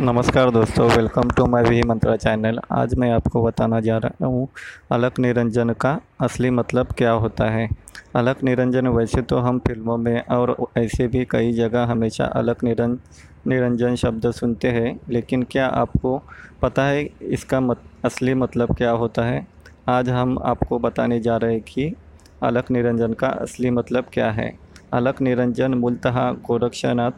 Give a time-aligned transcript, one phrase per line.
[0.00, 4.48] नमस्कार दोस्तों welcome to my V Mantra channel आज मैं आपको बताना जा रहा हूँ
[4.92, 7.68] अलग निरंजन का असली मतलब क्या होता है?
[8.16, 12.98] अलग निरंजन वैसे तो हम फ़िल्मों में और ऐसे भी कई जगह हमेशा अलग निरंजन
[13.46, 16.22] निरंजन शब्द सुनते हैं लेकिन क्या आपको
[16.62, 19.46] पता है इसका मत, असली मतलब क्या होता है?
[19.88, 21.94] आज हम आपको बताने जा रहे हैं कि
[22.42, 24.52] अलग निरंजन का असली मतलब क्या है।
[24.92, 27.10] अलग निरंजन मूलतः गोरक्षनाथ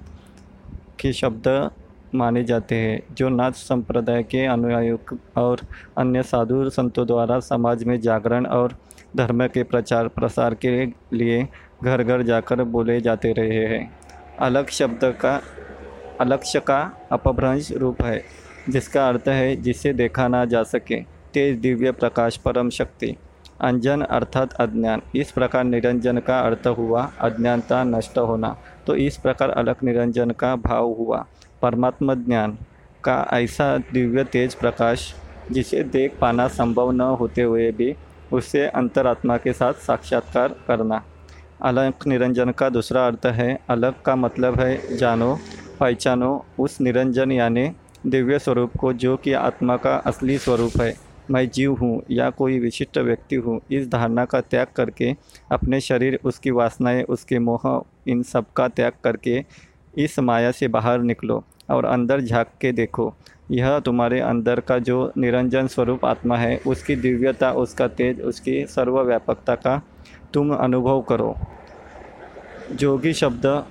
[1.01, 1.70] के शब्द
[2.15, 5.61] माने जाते हैं, जो नाथ संप्रदाय के अनुयायियों और
[5.99, 8.75] अन्य साधु संतों द्वारा समाज में जागरण और
[9.16, 11.47] धर्म के प्रचार प्रसार के लिए
[11.85, 13.91] घर घर जाकर बोले जाते रहे हैं।
[14.41, 15.41] अलग शब्द का
[16.21, 16.80] अलक्ष्य का
[17.13, 18.23] अपभ्रंश रूप है,
[18.69, 21.01] जिसका अर्थ है जिसे देखा ना जा सके।
[21.35, 23.15] तेज दिव्य प्रकाश परम शक्ति,
[23.61, 29.51] अंजन अर्थात अज्ञान। इस प्रकार निरंजन का अर्थ हुआ अज्ञानता नष्ट होना। तो इस प्रकार
[29.51, 31.25] अलग निरंजन का भाव हुआ।
[31.62, 32.56] परमात्मा ज्ञान
[33.04, 35.12] का ऐसा दिव्य तेज प्रकाश
[35.52, 37.95] जिसे देख पाना संभव न होते हुए भी
[38.32, 41.02] उससे अंतरात्मा के साथ साक्षात्कार करना।
[41.62, 45.34] अलग निरंजन का दूसरा अर्थ है अलग का मतलब है जानो,
[45.80, 47.70] पहचानो उस निरंजन यानी
[48.06, 50.95] दिव्य स्वरूप को जो कि आत्मा का असली स्वरूप है।
[51.30, 55.12] मैं जीव हूँ या कोई विशिष्ट व्यक्ति हूँ, इस धारणा का त्याग करके
[55.52, 59.45] अपने शरीर, उसकी वासनाएँ, उसके मोह, इन सब का त्याग करके
[59.99, 63.15] इस माया से बाहर निकलो और अंदर झाँक के देखो।
[63.51, 69.54] यह तुम्हारे अंदर का जो निरंजन स्वरूप आत्मा है, उसकी दिव्यता, उसका तेज, उसकी सर्वव्यापकता
[69.54, 69.82] का
[70.34, 71.37] तुम अनुभव करो।
[72.72, 73.65] जोगी शब्द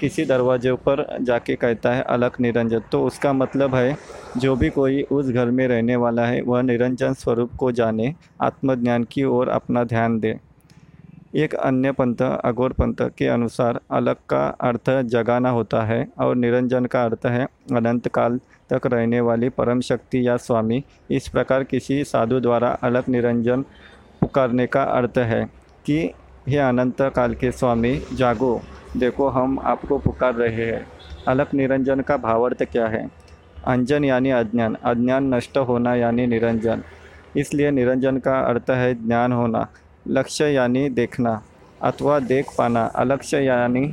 [0.00, 3.96] किसी दरवाजे पर जाके कहता है अलग निरंजन। तो उसका मतलब है,
[4.36, 9.04] जो भी कोई उस घर में रहने वाला है, वह निरंजन स्वरूप को जाने, आत्मज्ञान
[9.04, 10.40] की ओर अपना ध्यान दे।
[11.36, 16.84] एक अन्य पंथ, अघोर पंथ के अनुसार अलग का अर्थ जगाना होता है और निरंजन
[16.84, 22.04] का अर्थ है अनंत काल तक रहने वाली परम शक्ति या स्वामी। इस प्रकार किसी
[22.04, 23.62] साधु द्वारा अलग निरंजन
[24.20, 25.50] पुकारने का अर्थ है
[25.86, 26.14] कि,
[26.48, 28.60] हे अनंत काल के स्वामी, जागो।
[28.96, 30.86] देखो, हम आपको पुकार रहे हैं।
[31.28, 33.10] अलग निरंजन का भावार्थ क्या है?
[33.66, 36.82] अंजन यानी अज्ञान। अज्ञान नष्ट होना यानी निरंजन।
[37.36, 39.68] इसलिए निरंजन का अर्थ है ज्ञान होना।
[40.10, 41.40] लक्ष्य यानी देखना,
[41.80, 43.92] अथवा देख पाना। अलक्ष्य यानी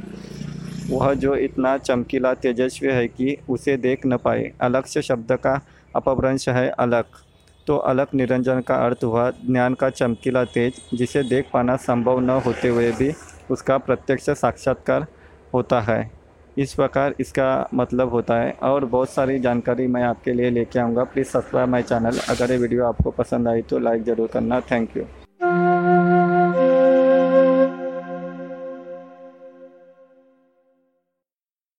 [0.89, 5.59] वह जो इतना चमकीला तेजस्वी है कि उसे देख न पाए। अलक्ष्य शब्द का
[5.95, 7.05] अपभ्रंश है अलग
[7.67, 12.39] तो अलग निरंजन का अर्थ हुआ ज्ञान का चमकीला तेज, जिसे देख पाना संभव न
[12.45, 13.11] होते हुए भी
[13.51, 15.05] उसका प्रत्यक्ष साक्षात्कार
[15.53, 15.99] होता है।
[16.57, 21.03] इस प्रकार इसका मतलब होता है। और बहुत सारी जानकारी मैं आपके लिए लेके आऊँगा।
[21.03, 22.19] Please subscribe my channel.
[22.29, 25.03] अगर ये वीडियो आपको पसंद आई तो लाइक ज़रूर करना। Thank you.